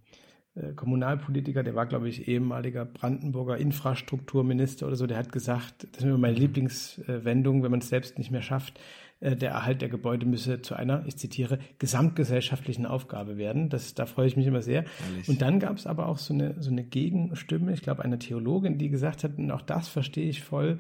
[0.55, 6.03] äh, Kommunalpolitiker, der war, glaube ich, ehemaliger Brandenburger Infrastrukturminister oder so, der hat gesagt, das
[6.03, 8.79] ist immer meine Lieblingswendung, wenn man es selbst nicht mehr schafft,
[9.21, 13.71] äh, der Erhalt der Gebäude müsse zu einer, ich zitiere, gesamtgesellschaftlichen Aufgabe werden.
[13.71, 14.85] Das, da freue ich mich immer sehr.
[15.09, 15.29] Ehrlich.
[15.29, 18.77] Und dann gab es aber auch so eine, so eine Gegenstimme, ich glaube, eine Theologin,
[18.77, 20.79] die gesagt hat, und auch das verstehe ich voll,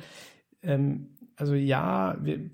[0.62, 2.51] ähm, also ja, wir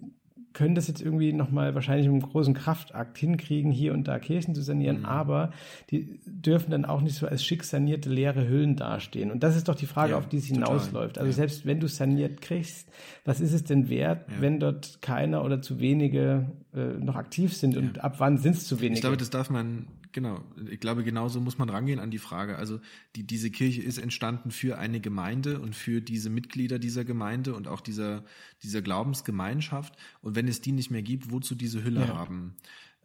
[0.59, 4.57] können das jetzt irgendwie nochmal wahrscheinlich mit einem großen Kraftakt hinkriegen, hier und da Kirchen
[4.57, 5.05] zu sanieren, mhm.
[5.05, 5.53] aber
[5.90, 9.31] die dürfen dann auch nicht so als schick sanierte leere Hüllen dastehen.
[9.31, 11.18] Und das ist doch die Frage, ja, auf die es hinausläuft.
[11.18, 11.37] Also ja.
[11.37, 12.90] selbst wenn du saniert kriegst,
[13.25, 14.35] was ist es denn wert, ja.
[14.40, 18.66] wenn dort keiner oder zu wenige äh, noch aktiv sind und ab wann sind es
[18.66, 18.94] zu wenige?
[18.94, 22.57] Ich glaube, das darf man Genau, ich glaube, genauso muss man rangehen an die Frage.
[22.57, 22.81] Also
[23.14, 27.68] die, diese Kirche ist entstanden für eine Gemeinde und für diese Mitglieder dieser Gemeinde und
[27.68, 28.25] auch dieser,
[28.62, 29.94] dieser Glaubensgemeinschaft.
[30.23, 32.16] Und wenn es die nicht mehr gibt, wozu diese Hülle ja.
[32.16, 32.55] haben?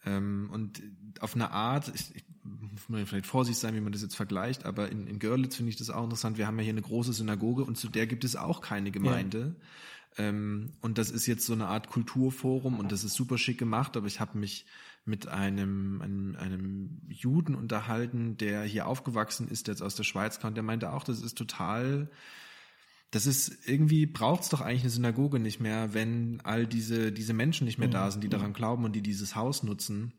[0.06, 0.82] Ähm, und
[1.20, 4.66] auf eine Art, ich, ich muss man vielleicht vorsichtig sein, wie man das jetzt vergleicht,
[4.66, 6.38] aber in, in Görlitz finde ich das auch interessant.
[6.38, 9.56] Wir haben ja hier eine große Synagoge und zu der gibt es auch keine Gemeinde.
[10.18, 10.26] Ja.
[10.26, 13.98] Ähm, und das ist jetzt so eine Art Kulturforum und das ist super schick gemacht,
[13.98, 14.66] aber ich habe mich
[15.06, 20.39] mit einem, einem, einem Juden unterhalten, der hier aufgewachsen ist, der jetzt aus der Schweiz
[20.39, 22.10] kam, der meinte auch, das ist total,
[23.12, 27.34] das ist irgendwie braucht es doch eigentlich eine Synagoge nicht mehr, wenn all diese, diese
[27.34, 30.13] Menschen nicht mehr da sind, die daran glauben und die dieses Haus nutzen.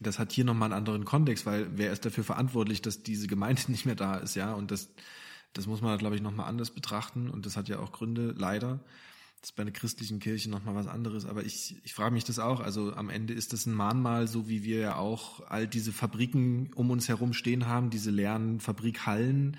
[0.00, 3.62] Das hat hier nochmal einen anderen Kontext, weil wer ist dafür verantwortlich, dass diese Gemeinde
[3.68, 4.52] nicht mehr da ist, ja?
[4.52, 4.90] Und das,
[5.52, 7.30] das muss man, glaube ich, nochmal anders betrachten.
[7.30, 8.80] Und das hat ja auch Gründe, leider.
[9.42, 11.26] Das ist bei einer christlichen Kirche nochmal was anderes.
[11.26, 12.60] Aber ich, ich frage mich das auch.
[12.60, 16.70] Also am Ende ist das ein Mahnmal, so wie wir ja auch all diese Fabriken
[16.76, 19.56] um uns herum stehen haben, diese leeren Fabrikhallen,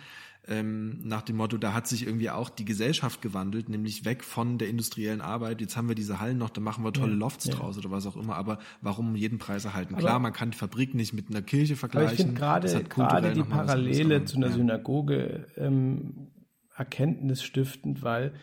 [0.48, 4.58] ähm, nach dem Motto, da hat sich irgendwie auch die Gesellschaft gewandelt, nämlich weg von
[4.58, 5.62] der industriellen Arbeit.
[5.62, 7.56] Jetzt haben wir diese Hallen noch, da machen wir tolle ja, Lofts ja.
[7.56, 8.36] draus oder was auch immer.
[8.36, 9.96] Aber warum um jeden Preis erhalten?
[9.96, 12.08] Aber Klar, man kann die Fabrik nicht mit einer Kirche vergleichen.
[12.08, 14.54] Aber ich finde gerade, gerade die Parallele zu einer ja.
[14.54, 16.28] Synagoge ähm,
[16.76, 18.34] erkenntnisstiftend, weil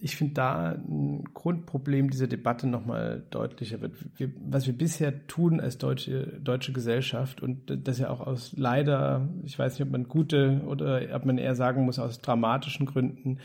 [0.00, 3.94] ich finde da ein Grundproblem dieser Debatte nochmal deutlicher wird.
[4.16, 9.28] Wir, was wir bisher tun als deutsche, deutsche Gesellschaft und das ja auch aus leider,
[9.44, 13.38] ich weiß nicht, ob man gute oder ob man eher sagen muss, aus dramatischen Gründen,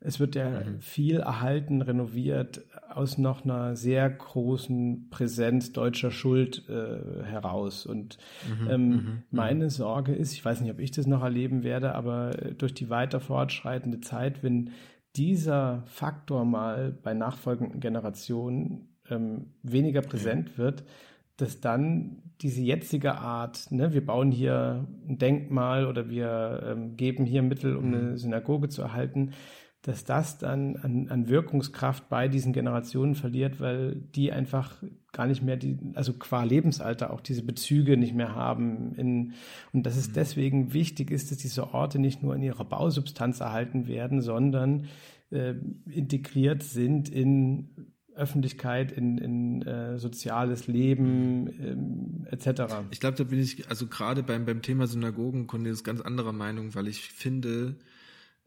[0.00, 0.80] es wird ja mhm.
[0.80, 7.84] viel erhalten, renoviert aus noch einer sehr großen Präsenz deutscher Schuld äh, heraus.
[7.84, 8.16] Und
[8.48, 9.70] mhm, ähm, mhm, meine mhm.
[9.70, 13.18] Sorge ist, ich weiß nicht, ob ich das noch erleben werde, aber durch die weiter
[13.18, 14.70] fortschreitende Zeit, wenn
[15.18, 20.58] dieser Faktor mal bei nachfolgenden Generationen ähm, weniger präsent ja.
[20.58, 20.84] wird,
[21.36, 27.24] dass dann diese jetzige Art, ne, wir bauen hier ein Denkmal oder wir ähm, geben
[27.24, 28.16] hier Mittel, um eine mhm.
[28.16, 29.32] Synagoge zu erhalten,
[29.82, 35.42] dass das dann an, an Wirkungskraft bei diesen Generationen verliert, weil die einfach gar nicht
[35.42, 38.94] mehr die, also qua Lebensalter auch diese Bezüge nicht mehr haben.
[38.96, 39.34] In,
[39.72, 40.14] und dass es mhm.
[40.14, 44.88] deswegen wichtig ist, dass diese Orte nicht nur in ihrer Bausubstanz erhalten werden, sondern
[45.30, 45.54] äh,
[45.86, 47.68] integriert sind in
[48.18, 52.62] Öffentlichkeit, in, in äh, soziales Leben ähm, etc.
[52.90, 56.74] Ich glaube, da bin ich, also gerade beim, beim Thema Synagogen, ist ganz anderer Meinung,
[56.74, 57.76] weil ich finde,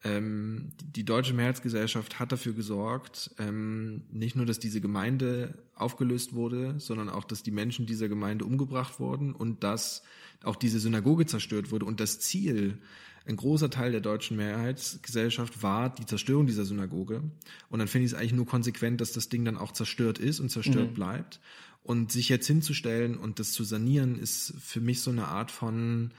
[0.03, 6.79] ähm, die Deutsche Mehrheitsgesellschaft hat dafür gesorgt, ähm, nicht nur, dass diese Gemeinde aufgelöst wurde,
[6.79, 10.01] sondern auch, dass die Menschen dieser Gemeinde umgebracht wurden und dass
[10.43, 11.85] auch diese Synagoge zerstört wurde.
[11.85, 12.79] Und das Ziel,
[13.27, 17.21] ein großer Teil der deutschen Mehrheitsgesellschaft war die Zerstörung dieser Synagoge.
[17.69, 20.39] Und dann finde ich es eigentlich nur konsequent, dass das Ding dann auch zerstört ist
[20.39, 20.95] und zerstört mhm.
[20.95, 21.39] bleibt.
[21.83, 26.11] Und sich jetzt hinzustellen und das zu sanieren, ist für mich so eine Art von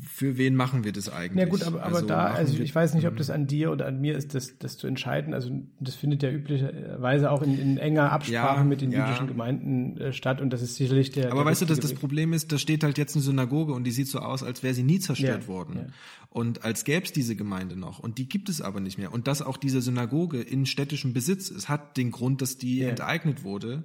[0.00, 1.44] für wen machen wir das eigentlich?
[1.44, 3.86] Ja gut, aber, aber also da, also ich weiß nicht, ob das an dir oder
[3.86, 5.32] an mir ist, das, das zu entscheiden.
[5.32, 9.06] Also das findet ja üblicherweise auch in, in enger Absprache ja, mit den ja.
[9.06, 11.26] jüdischen Gemeinden äh, statt und das ist sicherlich der.
[11.30, 13.84] Aber der weißt du, dass das Problem ist, da steht halt jetzt eine Synagoge und
[13.84, 15.92] die sieht so aus, als wäre sie nie zerstört ja, worden.
[16.30, 17.98] Und als gäbe es diese Gemeinde noch.
[18.00, 19.12] Und die gibt es aber nicht mehr.
[19.12, 23.44] Und dass auch diese Synagoge in städtischem Besitz ist, hat den Grund, dass die enteignet
[23.44, 23.84] wurde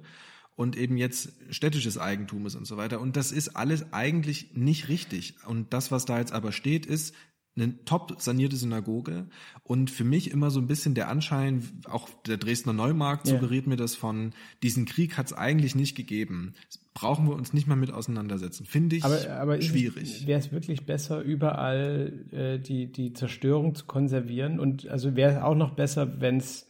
[0.54, 3.00] und eben jetzt städtisches Eigentum ist und so weiter.
[3.00, 5.34] Und das ist alles eigentlich nicht richtig.
[5.46, 7.14] Und das, was da jetzt aber steht, ist
[7.54, 9.26] eine top sanierte Synagoge
[9.62, 13.76] und für mich immer so ein bisschen der Anschein, auch der Dresdner Neumarkt suggeriert mir
[13.76, 16.54] das von, diesen Krieg hat es eigentlich nicht gegeben.
[16.94, 18.64] Brauchen wir uns nicht mal mit auseinandersetzen.
[18.64, 20.26] Finde ich aber, aber schwierig.
[20.26, 24.58] Wäre es wirklich besser, überall äh, die, die Zerstörung zu konservieren?
[24.58, 26.66] Und also wäre es auch noch besser, wenn es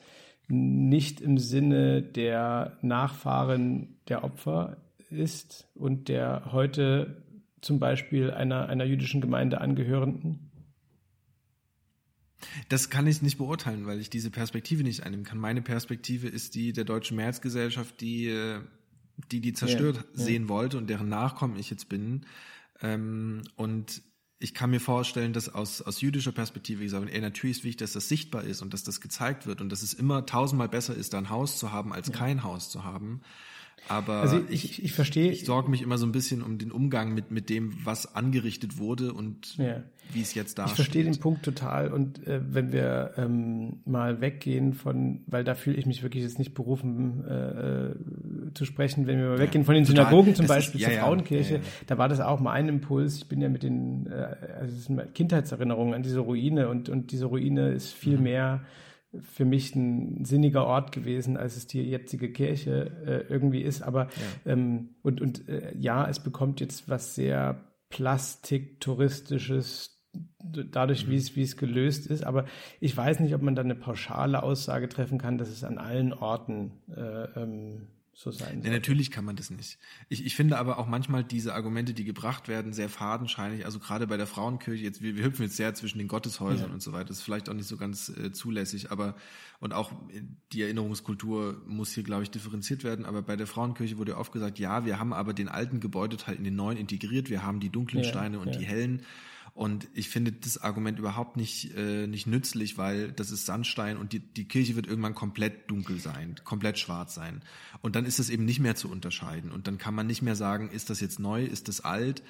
[0.53, 4.77] nicht im Sinne der Nachfahren der Opfer
[5.11, 7.23] ist und der heute
[7.61, 10.51] zum Beispiel einer, einer jüdischen Gemeinde angehörenden?
[12.69, 15.39] Das kann ich nicht beurteilen, weil ich diese Perspektive nicht einnehmen kann.
[15.39, 18.61] Meine Perspektive ist die der deutschen Mehrheitsgesellschaft, die äh,
[19.31, 20.25] die, die zerstört ja, ja.
[20.25, 22.27] sehen wollte und deren Nachkommen ich jetzt bin.
[22.81, 24.03] Ähm, und
[24.43, 27.93] ich kann mir vorstellen, dass aus, aus jüdischer Perspektive gesagt, ey, natürlich ist wichtig, dass
[27.93, 31.15] das sichtbar ist und dass das gezeigt wird und dass es immer tausendmal besser ist,
[31.15, 32.15] da ein Haus zu haben, als ja.
[32.15, 33.21] kein Haus zu haben.
[33.89, 35.33] Aber also ich, ich, ich verstehe.
[35.33, 38.79] Ich sorge mich immer so ein bisschen um den Umgang mit, mit dem, was angerichtet
[38.79, 39.83] wurde und ja.
[40.13, 41.93] wie es jetzt da Ich verstehe den Punkt total.
[41.93, 46.39] Und äh, wenn wir ähm, mal weggehen von, weil da fühle ich mich wirklich jetzt
[46.39, 47.95] nicht berufen äh, äh
[48.55, 50.07] zu sprechen, wenn wir mal weggehen von den total.
[50.07, 53.17] Synagogen zum das Beispiel ist, ja, zur Frauenkirche, da war das auch mein Impuls.
[53.17, 57.73] Ich bin ja mit den äh, also Kindheitserinnerungen an diese Ruine und, und diese Ruine
[57.73, 58.23] ist viel mhm.
[58.23, 58.63] mehr
[59.21, 63.83] für mich ein sinniger Ort gewesen, als es die jetzige Kirche äh, irgendwie ist.
[63.83, 64.09] Aber
[64.45, 64.53] ja.
[64.53, 67.61] ähm, und, und äh, ja, es bekommt jetzt was sehr
[67.91, 69.93] plastiktouristisches
[70.43, 71.11] dadurch, mhm.
[71.11, 72.25] wie es wie es gelöst ist.
[72.25, 72.47] Aber
[72.81, 76.13] ich weiß nicht, ob man da eine pauschale Aussage treffen kann, dass es an allen
[76.13, 77.89] Orten äh, ähm,
[78.23, 78.67] so sein soll.
[78.67, 79.79] Ja, natürlich kann man das nicht.
[80.09, 83.65] Ich, ich finde aber auch manchmal diese Argumente, die gebracht werden, sehr fadenscheinig.
[83.65, 86.73] Also gerade bei der Frauenkirche, jetzt wir, wir hüpfen jetzt sehr zwischen den Gotteshäusern ja.
[86.73, 87.07] und so weiter.
[87.07, 89.17] Das ist vielleicht auch nicht so ganz äh, zulässig, aber
[89.59, 89.93] und auch
[90.53, 93.05] die Erinnerungskultur muss hier, glaube ich, differenziert werden.
[93.05, 96.45] Aber bei der Frauenkirche wurde oft gesagt, ja, wir haben aber den alten Gebäudeteil in
[96.45, 97.29] den neuen integriert.
[97.29, 99.03] Wir haben die dunklen ja, Steine und die hellen.
[99.55, 104.15] Und ich finde das Argument überhaupt nicht, äh, nicht nützlich, weil das ist Sandstein und
[104.15, 107.43] die, die Kirche wird irgendwann komplett dunkel sein, komplett schwarz sein.
[107.83, 109.53] Und dann ist es eben nicht mehr zu unterscheiden.
[109.53, 112.23] Und dann kann man nicht mehr sagen, ist das jetzt neu, ist das alt?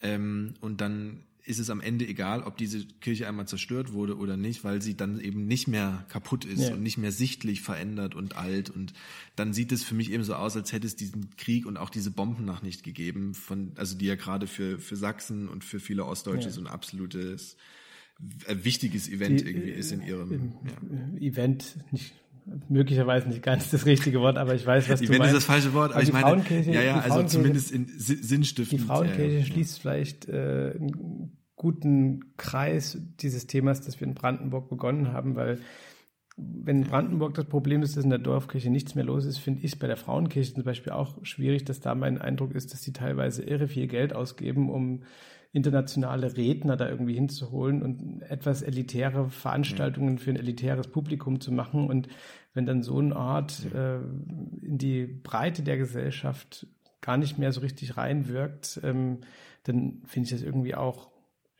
[0.00, 4.36] Ähm, und dann ist es am Ende egal, ob diese Kirche einmal zerstört wurde oder
[4.36, 6.74] nicht, weil sie dann eben nicht mehr kaputt ist ja.
[6.74, 8.70] und nicht mehr sichtlich verändert und alt.
[8.70, 8.92] Und
[9.36, 11.90] dann sieht es für mich eben so aus, als hätte es diesen Krieg und auch
[11.90, 16.04] diese Bombennacht nicht gegeben, von, also die ja gerade für, für Sachsen und für viele
[16.04, 16.54] Ostdeutsche ja.
[16.54, 17.56] so ein absolutes
[18.46, 21.18] äh, wichtiges Event die, irgendwie ist in ihrem ja.
[21.20, 22.12] Event, nicht
[22.68, 25.34] möglicherweise nicht ganz das richtige Wort, aber ich weiß, was Event du meinst.
[25.34, 28.80] ist das falsche Wort, aber also ich meine, ja, ja, also zumindest in sinnstiftend.
[28.80, 34.68] Die Frauenkirche ja, schließt vielleicht äh, einen guten Kreis dieses Themas, das wir in Brandenburg
[34.68, 35.58] begonnen haben, weil
[36.36, 39.72] wenn Brandenburg das Problem ist, dass in der Dorfkirche nichts mehr los ist, finde ich
[39.72, 42.92] es bei der Frauenkirche zum Beispiel auch schwierig, dass da mein Eindruck ist, dass die
[42.92, 45.02] teilweise irre viel Geld ausgeben, um
[45.52, 51.88] internationale Redner da irgendwie hinzuholen und etwas elitäre Veranstaltungen für ein elitäres Publikum zu machen.
[51.88, 52.08] Und
[52.54, 56.66] wenn dann so eine Art äh, in die Breite der Gesellschaft
[57.00, 59.18] gar nicht mehr so richtig reinwirkt, ähm,
[59.64, 61.10] dann finde ich das irgendwie auch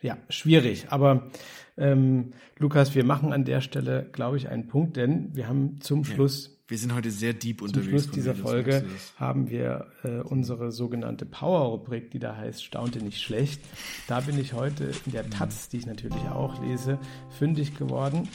[0.01, 0.87] ja, schwierig.
[0.91, 1.31] Aber
[1.77, 6.05] ähm, Lukas, wir machen an der Stelle, glaube ich, einen Punkt, denn wir haben zum
[6.05, 6.60] Schluss.
[6.71, 7.91] Wir sind heute sehr deep unterwegs.
[7.91, 8.85] Zum Schluss dieser Folge
[9.17, 13.61] haben wir äh, unsere sogenannte Power-Rubrik, die da heißt Staunte nicht schlecht.
[14.07, 18.29] Da bin ich heute in der Taz, die ich natürlich auch lese, fündig geworden.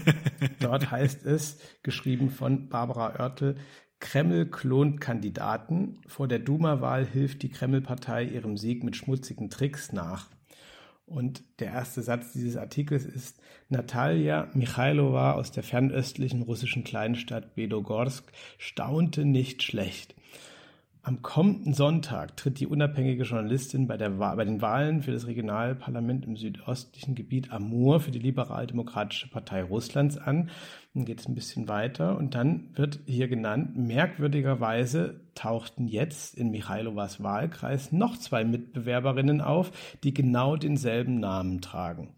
[0.60, 3.56] Dort heißt es, geschrieben von Barbara Oertel,
[4.00, 5.98] Kreml klont Kandidaten.
[6.06, 10.30] Vor der Duma-Wahl hilft die Kreml-Partei ihrem Sieg mit schmutzigen Tricks nach.
[11.06, 18.32] Und der erste Satz dieses Artikels ist, Natalia Michailova aus der fernöstlichen russischen Kleinstadt Bedogorsk
[18.58, 20.14] staunte nicht schlecht.
[21.02, 26.24] Am kommenden Sonntag tritt die unabhängige Journalistin bei, der, bei den Wahlen für das Regionalparlament
[26.24, 30.48] im südöstlichen Gebiet Amur für die Liberal-Demokratische Partei Russlands an.
[30.94, 36.50] Dann geht es ein bisschen weiter und dann wird hier genannt, merkwürdigerweise tauchten jetzt in
[36.50, 39.72] Michailovas Wahlkreis noch zwei Mitbewerberinnen auf,
[40.04, 42.14] die genau denselben Namen tragen.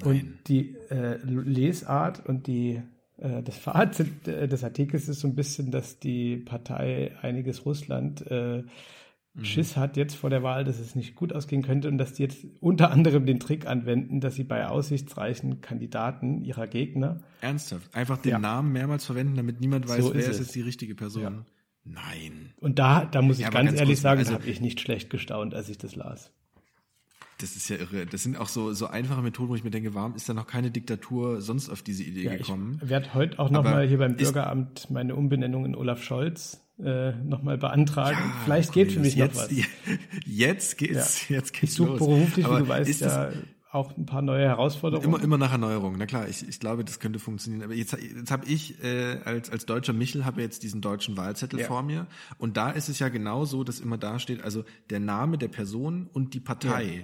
[0.00, 0.08] Nein.
[0.08, 2.82] Und die äh, Lesart und die
[3.18, 8.26] äh, das Fazit äh, des Artikels ist so ein bisschen, dass die Partei Einiges Russland
[8.30, 8.64] äh,
[9.34, 9.44] mhm.
[9.44, 12.22] Schiss hat jetzt vor der Wahl, dass es nicht gut ausgehen könnte und dass die
[12.22, 17.20] jetzt unter anderem den Trick anwenden, dass sie bei aussichtsreichen Kandidaten ihrer Gegner.
[17.40, 17.94] Ernsthaft?
[17.94, 18.38] Einfach den ja.
[18.38, 21.22] Namen mehrmals verwenden, damit niemand weiß, so wer ist, ist jetzt die richtige Person.
[21.22, 21.44] Ja.
[21.84, 22.52] Nein.
[22.60, 24.80] Und da, da muss ich ja, ganz, ganz, ehrlich kurz, sagen, also, habe ich nicht
[24.80, 26.30] schlecht gestaunt, als ich das las.
[27.38, 28.06] Das ist ja irre.
[28.06, 30.46] Das sind auch so, so einfache Methoden, wo ich mir denke, warum ist da noch
[30.46, 32.78] keine Diktatur sonst auf diese Idee ja, gekommen?
[32.84, 37.58] Ich werde heute auch nochmal hier beim Bürgeramt meine Umbenennung in Olaf Scholz äh, nochmal
[37.58, 38.18] beantragen.
[38.18, 39.50] Ja, Vielleicht geht für mich jetzt, noch was.
[40.26, 41.36] Jetzt geht's, ja.
[41.36, 41.98] jetzt geht's ich los.
[41.98, 43.30] beruflich, wie du weißt, ja
[43.72, 45.08] auch ein paar neue Herausforderungen.
[45.08, 45.96] Immer, immer nach Erneuerung.
[45.96, 47.62] Na klar, ich, ich glaube, das könnte funktionieren.
[47.62, 51.60] Aber jetzt, jetzt habe ich äh, als, als deutscher Michel habe jetzt diesen deutschen Wahlzettel
[51.60, 51.66] ja.
[51.66, 52.06] vor mir.
[52.36, 55.48] Und da ist es ja genau so, dass immer da steht, also der Name der
[55.48, 56.84] Person und die Partei.
[56.84, 57.02] Ja.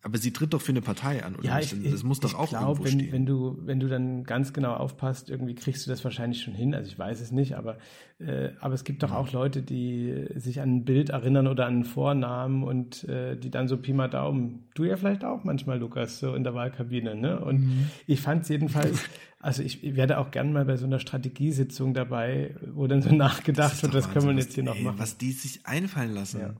[0.00, 1.44] Aber sie tritt doch für eine Partei an, oder?
[1.44, 3.12] Ja, ich, das muss doch auch glaub, wenn, stehen.
[3.12, 6.72] Wenn du, wenn du dann ganz genau aufpasst, irgendwie kriegst du das wahrscheinlich schon hin.
[6.72, 7.78] Also ich weiß es nicht, aber,
[8.20, 9.16] äh, aber es gibt doch ja.
[9.16, 13.50] auch Leute, die sich an ein Bild erinnern oder an einen Vornamen und äh, die
[13.50, 14.68] dann so Pi mal Daumen.
[14.74, 17.40] Du ja vielleicht auch manchmal, Lukas, so in der Wahlkabine, ne?
[17.40, 17.90] Und mhm.
[18.06, 19.02] ich fand es jedenfalls,
[19.40, 23.82] also ich werde auch gern mal bei so einer Strategiesitzung dabei, wo dann so nachgedacht
[23.82, 24.98] wird, das können wir jetzt hier noch machen.
[24.98, 26.40] Was die sich einfallen lassen.
[26.40, 26.54] Ja.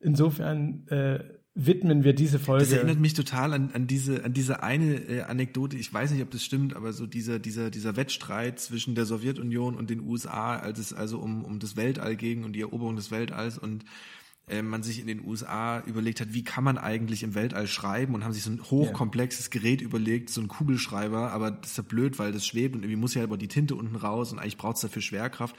[0.00, 1.20] Insofern, äh,
[1.54, 2.64] widmen wir diese Folge.
[2.64, 5.76] Das erinnert mich total an, an diese an diese eine äh, Anekdote.
[5.76, 9.76] Ich weiß nicht, ob das stimmt, aber so dieser dieser dieser Wettstreit zwischen der Sowjetunion
[9.76, 13.10] und den USA, als es also um um das Weltall ging und die Eroberung des
[13.10, 13.84] Weltalls und
[14.48, 18.14] äh, man sich in den USA überlegt hat, wie kann man eigentlich im Weltall schreiben
[18.14, 21.84] und haben sich so ein hochkomplexes Gerät überlegt, so ein Kugelschreiber, aber das ist ja
[21.84, 24.58] blöd, weil das schwebt und irgendwie muss ja aber die Tinte unten raus und eigentlich
[24.58, 25.56] braucht es dafür Schwerkraft.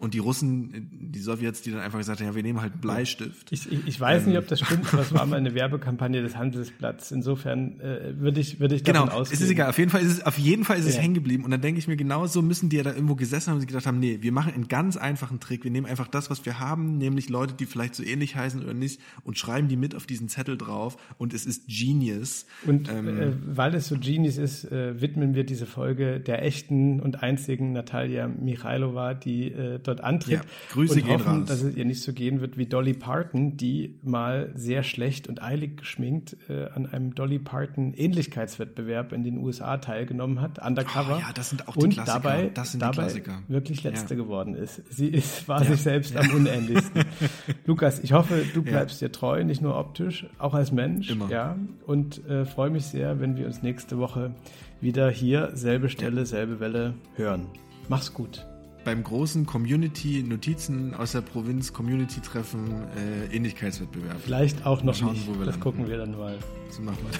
[0.00, 3.52] Und die Russen, die Sowjets, die dann einfach gesagt haben, ja, wir nehmen halt Bleistift.
[3.52, 4.30] Ich, ich, ich weiß ähm.
[4.30, 7.12] nicht, ob das stimmt, aber es war mal eine Werbekampagne des Handelsblatts.
[7.12, 9.36] Insofern äh, würde ich, würde ich davon genau, ausgehen.
[9.36, 9.68] es ist egal.
[9.68, 11.44] Auf jeden Fall ist es, auf jeden Fall ist es hängen geblieben.
[11.44, 13.60] Und dann denke ich mir, genau so müssen die ja da irgendwo gesessen haben und
[13.60, 15.64] sich gedacht haben, nee, wir machen einen ganz einfachen Trick.
[15.64, 18.72] Wir nehmen einfach das, was wir haben, nämlich Leute, die vielleicht so ähnlich heißen oder
[18.72, 20.96] nicht, und schreiben die mit auf diesen Zettel drauf.
[21.18, 22.46] Und es ist Genius.
[22.66, 27.00] Und ähm, äh, weil es so Genius ist, äh, widmen wir diese Folge der echten
[27.00, 30.32] und einzigen Natalia Michailova, die äh, dort antritt.
[30.32, 30.40] Ja,
[30.72, 31.48] Grüße und gehen hoffen, raus.
[31.48, 35.42] dass es ihr nicht so gehen wird wie Dolly Parton, die mal sehr schlecht und
[35.42, 41.16] eilig geschminkt äh, an einem Dolly Parton Ähnlichkeitswettbewerb in den USA teilgenommen hat, undercover.
[41.16, 42.20] Oh, ja, das sind auch die und Klassiker.
[42.20, 44.22] Dabei, das sind dabei wirklich letzte ja.
[44.22, 44.82] geworden ist.
[44.90, 45.70] Sie ist, war ja.
[45.70, 47.04] sich selbst am unähnlichsten.
[47.66, 51.10] Lukas, ich hoffe, du bleibst dir treu, nicht nur optisch, auch als Mensch.
[51.10, 51.28] Immer.
[51.28, 54.34] Ja, und äh, freue mich sehr, wenn wir uns nächste Woche
[54.80, 57.46] wieder hier, selbe Stelle, selbe Welle hören.
[57.88, 58.46] Mach's gut
[58.90, 64.16] beim großen Community-Notizen aus der Provinz Community-Treffen äh, Ähnlichkeitswettbewerb.
[64.20, 65.28] Vielleicht auch noch schauen, nicht.
[65.28, 65.60] das landen.
[65.60, 66.36] gucken wir dann mal.
[66.70, 67.18] So machen wir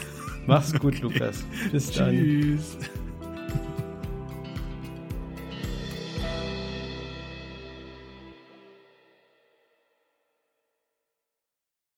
[0.48, 1.44] Mach's gut, Lukas.
[1.70, 2.10] Bis dann.
[2.10, 2.76] Tschüss.